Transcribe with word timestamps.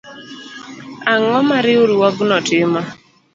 Ang'o 1.13 1.39
ma 1.47 1.57
Riwruogno 1.65 2.37
timo 2.47 2.81